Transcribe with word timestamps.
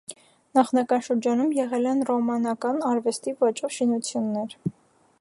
Նախնական 0.59 1.03
շրջանում 1.07 1.51
եղել 1.59 1.85
են 1.91 2.03
ռոմանական 2.11 2.83
արվեստի 2.93 3.37
ոճով 3.47 3.77
շինություններ։ 3.81 4.61